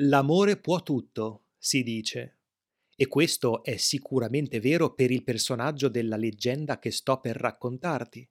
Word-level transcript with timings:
L'amore 0.00 0.58
può 0.58 0.82
tutto, 0.82 1.44
si 1.56 1.82
dice. 1.82 2.40
E 2.94 3.06
questo 3.06 3.64
è 3.64 3.78
sicuramente 3.78 4.60
vero 4.60 4.92
per 4.92 5.10
il 5.10 5.24
personaggio 5.24 5.88
della 5.88 6.16
leggenda 6.16 6.78
che 6.78 6.90
sto 6.90 7.18
per 7.18 7.34
raccontarti. 7.36 8.28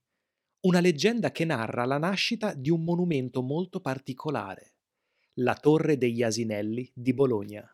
Una 0.68 0.80
leggenda 0.80 1.32
che 1.32 1.44
narra 1.44 1.86
la 1.86 1.98
nascita 1.98 2.54
di 2.54 2.70
un 2.70 2.84
monumento 2.84 3.42
molto 3.42 3.80
particolare, 3.80 4.76
la 5.40 5.56
Torre 5.56 5.98
degli 5.98 6.22
Asinelli 6.22 6.92
di 6.94 7.16
Bologna. 7.16 7.68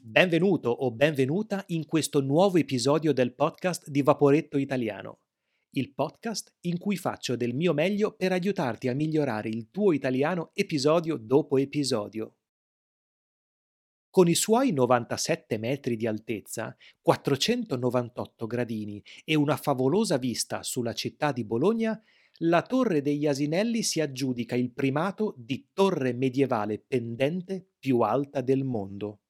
Benvenuto 0.00 0.70
o 0.70 0.92
benvenuta 0.92 1.64
in 1.68 1.84
questo 1.84 2.20
nuovo 2.20 2.58
episodio 2.58 3.12
del 3.12 3.34
podcast 3.34 3.88
di 3.88 4.02
Vaporetto 4.02 4.56
Italiano 4.56 5.23
il 5.74 5.92
podcast 5.92 6.52
in 6.62 6.78
cui 6.78 6.96
faccio 6.96 7.36
del 7.36 7.54
mio 7.54 7.72
meglio 7.72 8.12
per 8.12 8.32
aiutarti 8.32 8.88
a 8.88 8.94
migliorare 8.94 9.48
il 9.48 9.70
tuo 9.70 9.92
italiano 9.92 10.50
episodio 10.54 11.16
dopo 11.16 11.56
episodio. 11.58 12.36
Con 14.10 14.28
i 14.28 14.34
suoi 14.34 14.72
97 14.72 15.58
metri 15.58 15.96
di 15.96 16.06
altezza, 16.06 16.76
498 17.00 18.46
gradini 18.46 19.02
e 19.24 19.34
una 19.34 19.56
favolosa 19.56 20.18
vista 20.18 20.62
sulla 20.62 20.92
città 20.92 21.32
di 21.32 21.44
Bologna, 21.44 22.00
la 22.38 22.62
Torre 22.62 23.02
degli 23.02 23.26
Asinelli 23.26 23.82
si 23.82 24.00
aggiudica 24.00 24.54
il 24.54 24.72
primato 24.72 25.34
di 25.36 25.68
torre 25.72 26.12
medievale 26.12 26.78
pendente 26.78 27.70
più 27.78 28.00
alta 28.00 28.40
del 28.40 28.64
mondo. 28.64 29.20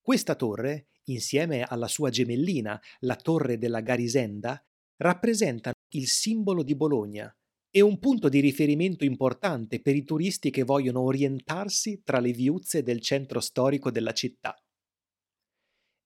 Questa 0.00 0.34
torre 0.34 0.88
insieme 1.04 1.62
alla 1.62 1.88
sua 1.88 2.10
gemellina, 2.10 2.80
la 3.00 3.16
Torre 3.16 3.58
della 3.58 3.80
Garisenda, 3.80 4.64
rappresentano 4.96 5.74
il 5.94 6.06
simbolo 6.06 6.62
di 6.62 6.74
Bologna 6.76 7.34
e 7.70 7.80
un 7.80 7.98
punto 7.98 8.28
di 8.28 8.40
riferimento 8.40 9.04
importante 9.04 9.80
per 9.80 9.96
i 9.96 10.04
turisti 10.04 10.50
che 10.50 10.62
vogliono 10.62 11.00
orientarsi 11.00 12.02
tra 12.04 12.20
le 12.20 12.32
viuzze 12.32 12.82
del 12.82 13.00
centro 13.00 13.40
storico 13.40 13.90
della 13.90 14.12
città. 14.12 14.54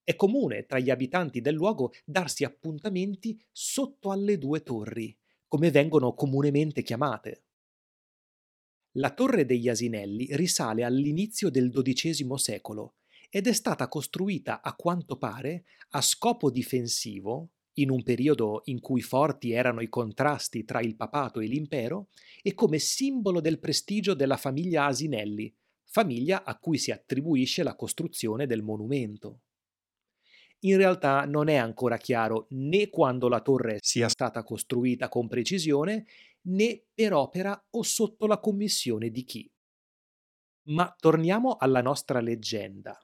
È 0.03 0.15
comune 0.15 0.67
tra 0.67 0.79
gli 0.79 0.91
abitanti 0.91 1.41
del 1.41 1.55
luogo 1.55 1.93
darsi 2.05 2.45
appuntamenti 2.45 3.37
sotto 3.51 4.13
alle 4.13 4.39
due 4.39 4.63
torri, 4.63 5.17
come 5.49 5.73
vengono 5.73 6.15
comunemente 6.15 6.83
chiamate. 6.83 7.43
La 8.99 9.13
torre 9.13 9.45
degli 9.45 9.69
Asinelli 9.69 10.29
risale 10.37 10.85
all'inizio 10.85 11.51
del 11.51 11.71
XII 11.71 12.39
secolo 12.39 12.95
ed 13.37 13.47
è 13.47 13.53
stata 13.53 13.87
costruita 13.87 14.63
a 14.63 14.75
quanto 14.75 15.19
pare 15.19 15.65
a 15.91 16.01
scopo 16.01 16.51
difensivo 16.51 17.51
in 17.75 17.91
un 17.91 18.03
periodo 18.03 18.63
in 18.65 18.81
cui 18.81 19.03
forti 19.03 19.51
erano 19.51 19.83
i 19.83 19.91
contrasti 19.91 20.65
tra 20.65 20.81
il 20.81 20.97
papato 20.97 21.41
e 21.41 21.47
l'impero 21.47 22.09
e 22.41 22.55
come 22.55 22.79
simbolo 22.79 23.43
del 23.43 23.59
prestigio 23.59 24.15
della 24.15 24.39
famiglia 24.39 24.87
Asinelli, 24.87 25.55
famiglia 25.85 26.45
a 26.45 26.57
cui 26.59 26.79
si 26.79 26.91
attribuisce 26.91 27.63
la 27.63 27.77
costruzione 27.77 28.47
del 28.47 28.63
monumento. 28.63 29.43
In 30.61 30.79
realtà 30.79 31.27
non 31.27 31.49
è 31.49 31.57
ancora 31.57 31.99
chiaro 31.99 32.47
né 32.53 32.89
quando 32.89 33.29
la 33.29 33.43
torre 33.43 33.81
sia 33.83 34.09
stata 34.09 34.43
costruita 34.45 35.11
con 35.11 35.29
precisione, 35.29 36.07
né 36.45 36.85
per 36.95 37.13
opera 37.13 37.67
o 37.73 37.83
sotto 37.83 38.27
la 38.27 38.41
commissione 38.41 39.11
di 39.11 39.25
chi. 39.25 39.53
Ma 40.69 40.91
torniamo 40.99 41.57
alla 41.57 41.83
nostra 41.83 42.21
leggenda. 42.21 42.99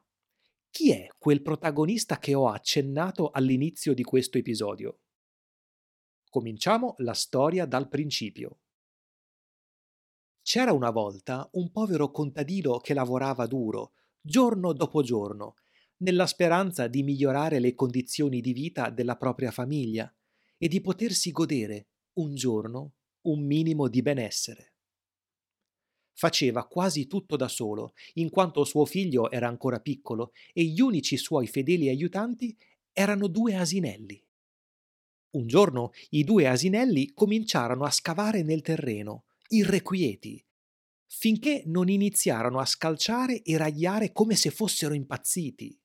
Chi 0.73 0.91
è 0.91 1.07
quel 1.19 1.43
protagonista 1.43 2.19
che 2.19 2.33
ho 2.33 2.49
accennato 2.49 3.31
all'inizio 3.31 3.93
di 3.93 4.03
questo 4.03 4.39
episodio? 4.39 5.01
Cominciamo 6.31 6.95
la 7.01 7.13
storia 7.13 7.67
dal 7.67 7.91
principio. 7.91 8.61
C'era 10.41 10.73
una 10.73 10.89
volta 10.89 11.47
un 11.53 11.71
povero 11.71 12.11
contadino 12.11 12.79
che 12.79 12.95
lavorava 12.95 13.47
duro, 13.47 13.93
giorno 14.19 14.73
dopo 14.73 15.03
giorno, 15.03 15.57
nella 15.99 16.27
speranza 16.27 16.87
di 16.87 17.03
migliorare 17.03 17.59
le 17.59 17.75
condizioni 17.75 18.41
di 18.41 18.55
vita 18.55 18.89
della 18.89 19.19
propria 19.19 19.51
famiglia 19.51 20.11
e 20.57 20.69
di 20.69 20.81
potersi 20.81 21.33
godere, 21.33 21.89
un 22.15 22.35
giorno, 22.35 22.95
un 23.27 23.45
minimo 23.45 23.89
di 23.89 24.01
benessere. 24.01 24.72
Faceva 26.15 26.67
quasi 26.67 27.07
tutto 27.07 27.37
da 27.37 27.49
solo, 27.49 27.95
in 28.15 28.31
quanto 28.31 28.65
suo 28.65 28.85
figlio 28.85 29.31
era 29.31 29.49
ancora 29.49 29.81
piccolo 29.81 30.33
e 30.53 30.65
gli 30.65 30.81
unici 30.81 31.17
suoi 31.17 31.47
fedeli 31.47 31.89
aiutanti 31.89 32.57
erano 32.93 33.27
due 33.27 33.57
asinelli. 33.57 34.23
Un 35.31 35.47
giorno 35.47 35.93
i 36.11 36.25
due 36.25 36.47
asinelli 36.47 37.13
cominciarono 37.15 37.85
a 37.85 37.91
scavare 37.91 38.43
nel 38.43 38.61
terreno, 38.61 39.25
irrequieti, 39.49 40.45
finché 41.07 41.63
non 41.67 41.89
iniziarono 41.89 42.59
a 42.59 42.67
scalciare 42.67 43.43
e 43.43 43.57
ragliare 43.57 44.13
come 44.13 44.35
se 44.35 44.51
fossero 44.51 44.93
impazziti. 44.93 45.79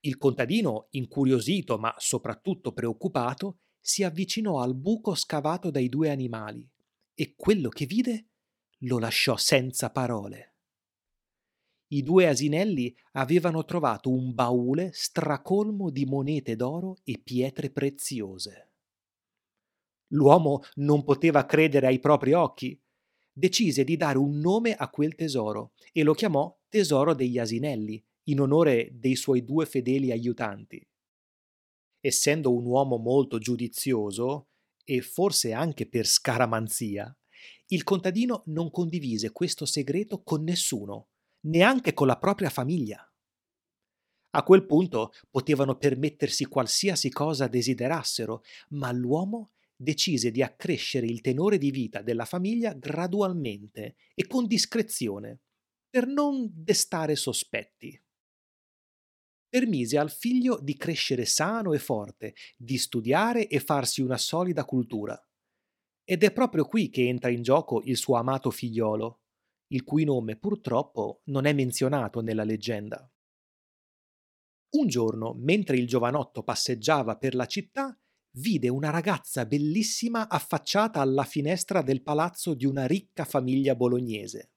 Il 0.00 0.16
contadino, 0.16 0.86
incuriosito 0.90 1.76
ma 1.76 1.94
soprattutto 1.98 2.72
preoccupato, 2.72 3.58
si 3.78 4.02
avvicinò 4.02 4.60
al 4.60 4.74
buco 4.74 5.14
scavato 5.14 5.70
dai 5.70 5.90
due 5.90 6.10
animali 6.10 6.66
e 7.14 7.34
quello 7.36 7.68
che 7.68 7.84
vide 7.84 8.29
lo 8.84 8.98
lasciò 8.98 9.36
senza 9.36 9.90
parole. 9.90 10.54
I 11.92 12.02
due 12.02 12.28
asinelli 12.28 12.94
avevano 13.12 13.64
trovato 13.64 14.10
un 14.10 14.32
baule 14.32 14.90
stracolmo 14.92 15.90
di 15.90 16.04
monete 16.04 16.54
d'oro 16.54 16.98
e 17.02 17.18
pietre 17.18 17.70
preziose. 17.70 18.70
L'uomo 20.12 20.62
non 20.76 21.02
poteva 21.02 21.46
credere 21.46 21.88
ai 21.88 21.98
propri 21.98 22.32
occhi. 22.32 22.80
Decise 23.32 23.84
di 23.84 23.96
dare 23.96 24.18
un 24.18 24.38
nome 24.38 24.74
a 24.74 24.88
quel 24.88 25.14
tesoro 25.14 25.72
e 25.92 26.02
lo 26.02 26.14
chiamò 26.14 26.56
Tesoro 26.68 27.14
degli 27.14 27.36
Asinelli, 27.36 28.00
in 28.28 28.40
onore 28.40 28.90
dei 28.92 29.16
suoi 29.16 29.44
due 29.44 29.66
fedeli 29.66 30.12
aiutanti. 30.12 30.80
Essendo 31.98 32.54
un 32.54 32.64
uomo 32.64 32.96
molto 32.96 33.38
giudizioso, 33.38 34.50
e 34.84 35.00
forse 35.00 35.52
anche 35.52 35.88
per 35.88 36.06
scaramanzia, 36.06 37.12
il 37.72 37.84
contadino 37.84 38.42
non 38.46 38.70
condivise 38.70 39.30
questo 39.30 39.64
segreto 39.64 40.22
con 40.22 40.42
nessuno, 40.42 41.08
neanche 41.42 41.92
con 41.92 42.06
la 42.06 42.18
propria 42.18 42.50
famiglia. 42.50 43.04
A 44.32 44.42
quel 44.42 44.64
punto 44.64 45.12
potevano 45.30 45.76
permettersi 45.76 46.44
qualsiasi 46.44 47.10
cosa 47.10 47.48
desiderassero, 47.48 48.42
ma 48.70 48.92
l'uomo 48.92 49.52
decise 49.74 50.30
di 50.30 50.42
accrescere 50.42 51.06
il 51.06 51.20
tenore 51.20 51.58
di 51.58 51.70
vita 51.70 52.02
della 52.02 52.24
famiglia 52.24 52.74
gradualmente 52.74 53.96
e 54.14 54.26
con 54.26 54.46
discrezione, 54.46 55.40
per 55.88 56.06
non 56.06 56.48
destare 56.52 57.16
sospetti. 57.16 58.00
Permise 59.48 59.98
al 59.98 60.10
figlio 60.10 60.60
di 60.60 60.76
crescere 60.76 61.24
sano 61.24 61.72
e 61.72 61.78
forte, 61.78 62.34
di 62.56 62.78
studiare 62.78 63.48
e 63.48 63.58
farsi 63.58 64.00
una 64.00 64.18
solida 64.18 64.64
cultura. 64.64 65.20
Ed 66.10 66.24
è 66.24 66.32
proprio 66.32 66.64
qui 66.64 66.90
che 66.90 67.06
entra 67.06 67.30
in 67.30 67.40
gioco 67.40 67.82
il 67.84 67.96
suo 67.96 68.16
amato 68.16 68.50
figliolo, 68.50 69.20
il 69.68 69.84
cui 69.84 70.02
nome 70.02 70.34
purtroppo 70.34 71.20
non 71.26 71.44
è 71.44 71.52
menzionato 71.52 72.20
nella 72.20 72.42
leggenda. 72.42 73.08
Un 74.70 74.88
giorno, 74.88 75.34
mentre 75.38 75.76
il 75.76 75.86
giovanotto 75.86 76.42
passeggiava 76.42 77.16
per 77.16 77.36
la 77.36 77.46
città, 77.46 77.96
vide 78.38 78.68
una 78.68 78.90
ragazza 78.90 79.46
bellissima 79.46 80.28
affacciata 80.28 81.00
alla 81.00 81.22
finestra 81.22 81.80
del 81.80 82.02
palazzo 82.02 82.54
di 82.54 82.66
una 82.66 82.88
ricca 82.88 83.24
famiglia 83.24 83.76
bolognese. 83.76 84.54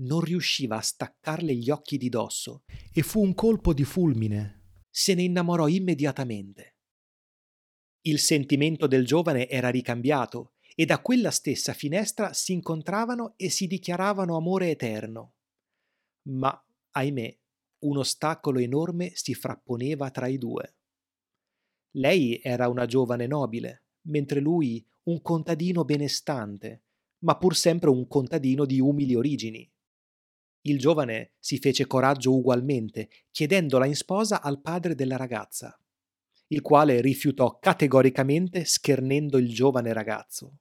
Non 0.00 0.20
riusciva 0.20 0.78
a 0.78 0.82
staccarle 0.82 1.54
gli 1.54 1.70
occhi 1.70 1.96
di 1.96 2.08
dosso 2.08 2.64
e 2.92 3.02
fu 3.02 3.22
un 3.22 3.34
colpo 3.34 3.72
di 3.72 3.84
fulmine. 3.84 4.80
Se 4.90 5.14
ne 5.14 5.22
innamorò 5.22 5.68
immediatamente. 5.68 6.77
Il 8.08 8.20
sentimento 8.20 8.86
del 8.86 9.04
giovane 9.04 9.50
era 9.50 9.68
ricambiato 9.68 10.52
e 10.74 10.86
da 10.86 11.02
quella 11.02 11.30
stessa 11.30 11.74
finestra 11.74 12.32
si 12.32 12.54
incontravano 12.54 13.34
e 13.36 13.50
si 13.50 13.66
dichiaravano 13.66 14.34
amore 14.34 14.70
eterno. 14.70 15.34
Ma, 16.30 16.66
ahimè, 16.92 17.38
un 17.80 17.98
ostacolo 17.98 18.60
enorme 18.60 19.10
si 19.12 19.34
frapponeva 19.34 20.10
tra 20.10 20.26
i 20.26 20.38
due. 20.38 20.76
Lei 21.96 22.40
era 22.42 22.68
una 22.68 22.86
giovane 22.86 23.26
nobile, 23.26 23.82
mentre 24.06 24.40
lui 24.40 24.82
un 25.02 25.20
contadino 25.20 25.84
benestante, 25.84 26.84
ma 27.24 27.36
pur 27.36 27.54
sempre 27.54 27.90
un 27.90 28.06
contadino 28.06 28.64
di 28.64 28.80
umili 28.80 29.14
origini. 29.16 29.70
Il 30.62 30.78
giovane 30.78 31.32
si 31.38 31.58
fece 31.58 31.86
coraggio 31.86 32.34
ugualmente, 32.34 33.10
chiedendola 33.30 33.84
in 33.84 33.96
sposa 33.96 34.40
al 34.40 34.62
padre 34.62 34.94
della 34.94 35.16
ragazza 35.18 35.78
il 36.48 36.62
quale 36.62 37.00
rifiutò 37.00 37.58
categoricamente 37.58 38.64
schernendo 38.64 39.38
il 39.38 39.52
giovane 39.52 39.92
ragazzo. 39.92 40.58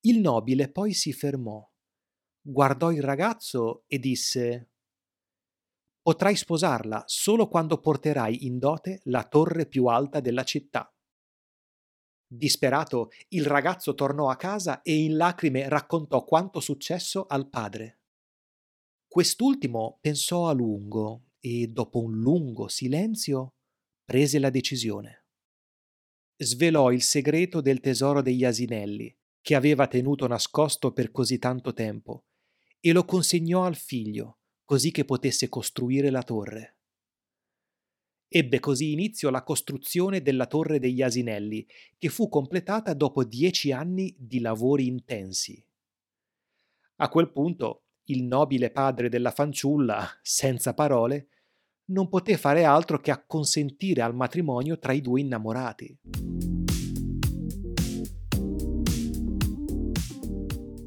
Il 0.00 0.20
nobile 0.20 0.70
poi 0.70 0.92
si 0.92 1.12
fermò, 1.12 1.66
guardò 2.40 2.90
il 2.90 3.02
ragazzo 3.02 3.84
e 3.86 3.98
disse 3.98 4.70
Potrai 6.02 6.36
sposarla 6.36 7.04
solo 7.06 7.48
quando 7.48 7.80
porterai 7.80 8.44
in 8.44 8.58
dote 8.58 9.00
la 9.04 9.24
torre 9.24 9.66
più 9.66 9.86
alta 9.86 10.20
della 10.20 10.44
città. 10.44 10.94
Disperato, 12.26 13.10
il 13.28 13.46
ragazzo 13.46 13.94
tornò 13.94 14.28
a 14.28 14.36
casa 14.36 14.82
e 14.82 14.94
in 15.02 15.16
lacrime 15.16 15.66
raccontò 15.68 16.24
quanto 16.24 16.60
successo 16.60 17.24
al 17.26 17.48
padre. 17.48 18.00
Quest'ultimo 19.06 19.98
pensò 20.00 20.48
a 20.48 20.52
lungo 20.52 21.30
e, 21.38 21.68
dopo 21.68 22.02
un 22.02 22.18
lungo 22.18 22.68
silenzio, 22.68 23.53
prese 24.04 24.38
la 24.38 24.50
decisione. 24.50 25.24
Svelò 26.36 26.92
il 26.92 27.02
segreto 27.02 27.60
del 27.60 27.80
tesoro 27.80 28.20
degli 28.20 28.44
asinelli, 28.44 29.16
che 29.40 29.54
aveva 29.54 29.86
tenuto 29.86 30.26
nascosto 30.26 30.92
per 30.92 31.10
così 31.10 31.38
tanto 31.38 31.72
tempo, 31.72 32.26
e 32.80 32.92
lo 32.92 33.04
consegnò 33.04 33.64
al 33.64 33.76
figlio, 33.76 34.40
così 34.64 34.90
che 34.90 35.04
potesse 35.04 35.48
costruire 35.48 36.10
la 36.10 36.22
torre. 36.22 36.76
Ebbe 38.28 38.58
così 38.58 38.92
inizio 38.92 39.30
la 39.30 39.44
costruzione 39.44 40.20
della 40.20 40.46
Torre 40.46 40.80
degli 40.80 41.02
Asinelli, 41.02 41.66
che 41.96 42.08
fu 42.08 42.28
completata 42.28 42.92
dopo 42.92 43.22
dieci 43.22 43.70
anni 43.70 44.14
di 44.18 44.40
lavori 44.40 44.86
intensi. 44.86 45.64
A 46.96 47.08
quel 47.08 47.30
punto 47.30 47.84
il 48.06 48.24
nobile 48.24 48.70
padre 48.70 49.08
della 49.08 49.30
fanciulla, 49.30 50.18
senza 50.20 50.74
parole, 50.74 51.28
non 51.86 52.08
poté 52.08 52.36
fare 52.36 52.64
altro 52.64 52.98
che 52.98 53.10
acconsentire 53.10 54.00
al 54.00 54.14
matrimonio 54.14 54.78
tra 54.78 54.92
i 54.92 55.00
due 55.00 55.20
innamorati. 55.20 55.98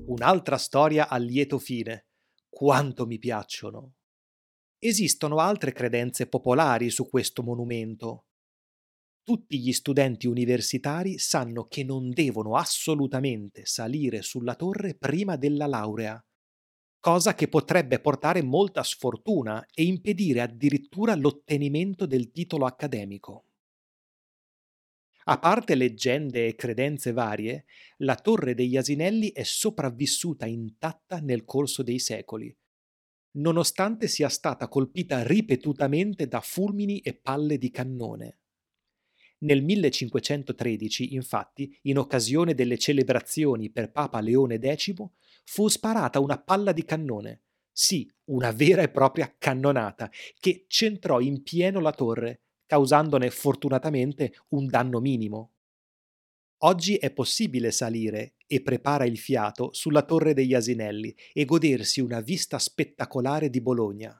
Un'altra 0.07 0.57
storia 0.57 1.09
a 1.09 1.17
lieto 1.17 1.59
fine. 1.59 2.07
Quanto 2.49 3.05
mi 3.05 3.19
piacciono! 3.19 3.93
Esistono 4.79 5.37
altre 5.37 5.73
credenze 5.73 6.27
popolari 6.27 6.89
su 6.89 7.07
questo 7.09 7.43
monumento. 7.43 8.25
Tutti 9.21 9.59
gli 9.59 9.73
studenti 9.73 10.25
universitari 10.25 11.17
sanno 11.19 11.67
che 11.67 11.83
non 11.83 12.09
devono 12.11 12.55
assolutamente 12.55 13.65
salire 13.65 14.21
sulla 14.21 14.55
torre 14.55 14.95
prima 14.95 15.35
della 15.35 15.67
laurea, 15.67 16.23
cosa 16.99 17.35
che 17.35 17.47
potrebbe 17.47 17.99
portare 17.99 18.41
molta 18.41 18.83
sfortuna 18.83 19.65
e 19.73 19.83
impedire 19.83 20.41
addirittura 20.41 21.15
l'ottenimento 21.15 22.05
del 22.05 22.31
titolo 22.31 22.65
accademico. 22.65 23.45
A 25.29 25.39
parte 25.39 25.75
leggende 25.75 26.47
e 26.47 26.55
credenze 26.55 27.11
varie, 27.11 27.65
la 27.97 28.15
Torre 28.15 28.53
degli 28.53 28.77
Asinelli 28.77 29.31
è 29.33 29.43
sopravvissuta 29.43 30.45
intatta 30.45 31.19
nel 31.19 31.43
corso 31.43 31.83
dei 31.83 31.99
secoli, 31.99 32.55
nonostante 33.31 34.07
sia 34.07 34.29
stata 34.29 34.69
colpita 34.69 35.23
ripetutamente 35.23 36.27
da 36.27 36.39
fulmini 36.39 36.99
e 36.99 37.13
palle 37.13 37.57
di 37.57 37.69
cannone. 37.69 38.39
Nel 39.39 39.63
1513, 39.63 41.13
infatti, 41.13 41.77
in 41.83 41.97
occasione 41.97 42.55
delle 42.55 42.77
celebrazioni 42.77 43.69
per 43.69 43.91
Papa 43.91 44.19
Leone 44.19 44.59
X, 44.59 44.93
fu 45.49 45.69
sparata 45.69 46.19
una 46.19 46.37
palla 46.37 46.73
di 46.73 46.83
cannone, 46.83 47.43
sì, 47.71 48.09
una 48.25 48.51
vera 48.51 48.81
e 48.81 48.89
propria 48.89 49.33
cannonata, 49.37 50.11
che 50.39 50.65
centrò 50.67 51.21
in 51.21 51.41
pieno 51.41 51.79
la 51.79 51.93
torre, 51.93 52.41
causandone 52.65 53.29
fortunatamente 53.29 54.33
un 54.49 54.67
danno 54.67 54.99
minimo. 54.99 55.53
Oggi 56.63 56.97
è 56.97 57.11
possibile 57.11 57.71
salire 57.71 58.35
e 58.45 58.61
prepara 58.61 59.05
il 59.05 59.17
fiato 59.17 59.71
sulla 59.73 60.03
Torre 60.03 60.33
degli 60.33 60.53
Asinelli 60.53 61.15
e 61.31 61.45
godersi 61.45 62.01
una 62.01 62.19
vista 62.19 62.57
spettacolare 62.57 63.49
di 63.49 63.61
Bologna, 63.61 64.19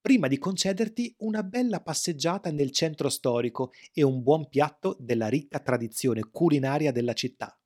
prima 0.00 0.26
di 0.26 0.38
concederti 0.38 1.14
una 1.18 1.42
bella 1.42 1.80
passeggiata 1.80 2.50
nel 2.50 2.72
centro 2.72 3.08
storico 3.08 3.72
e 3.92 4.02
un 4.02 4.22
buon 4.22 4.48
piatto 4.48 4.96
della 4.98 5.28
ricca 5.28 5.60
tradizione 5.60 6.28
culinaria 6.30 6.92
della 6.92 7.12
città. 7.12 7.56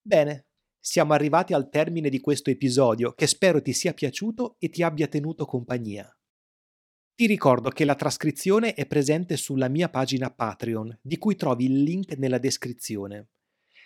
Bene, 0.00 0.48
siamo 0.86 1.14
arrivati 1.14 1.54
al 1.54 1.70
termine 1.70 2.10
di 2.10 2.20
questo 2.20 2.50
episodio 2.50 3.14
che 3.14 3.26
spero 3.26 3.62
ti 3.62 3.72
sia 3.72 3.94
piaciuto 3.94 4.56
e 4.58 4.68
ti 4.68 4.82
abbia 4.82 5.06
tenuto 5.06 5.46
compagnia. 5.46 6.14
Ti 7.14 7.26
ricordo 7.26 7.70
che 7.70 7.86
la 7.86 7.94
trascrizione 7.94 8.74
è 8.74 8.84
presente 8.84 9.38
sulla 9.38 9.68
mia 9.68 9.88
pagina 9.88 10.30
Patreon, 10.30 10.98
di 11.00 11.16
cui 11.16 11.36
trovi 11.36 11.64
il 11.64 11.82
link 11.82 12.18
nella 12.18 12.36
descrizione. 12.36 13.28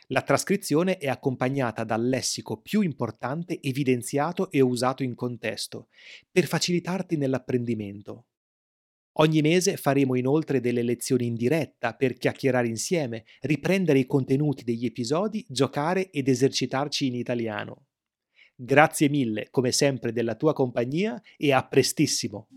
La 0.09 0.23
trascrizione 0.23 0.97
è 0.99 1.07
accompagnata 1.07 1.85
dal 1.85 2.05
lessico 2.05 2.61
più 2.61 2.81
importante 2.81 3.61
evidenziato 3.63 4.51
e 4.51 4.61
usato 4.61 5.05
in 5.05 5.15
contesto, 5.15 5.91
per 6.33 6.47
facilitarti 6.47 7.17
nell'apprendimento. 7.17 8.27
Ogni 9.21 9.41
mese 9.41 9.77
faremo 9.77 10.15
inoltre 10.15 10.61
delle 10.61 10.83
lezioni 10.83 11.27
in 11.27 11.35
diretta 11.35 11.95
per 11.95 12.15
chiacchierare 12.15 12.69
insieme, 12.69 13.25
riprendere 13.41 13.99
i 13.99 14.07
contenuti 14.07 14.63
degli 14.63 14.85
episodi, 14.85 15.45
giocare 15.49 16.11
ed 16.11 16.29
esercitarci 16.29 17.07
in 17.07 17.17
italiano. 17.17 17.87
Grazie 18.55 19.09
mille, 19.09 19.49
come 19.51 19.73
sempre, 19.73 20.13
della 20.13 20.37
tua 20.37 20.53
compagnia 20.53 21.21
e 21.37 21.53
a 21.53 21.67
prestissimo! 21.67 22.49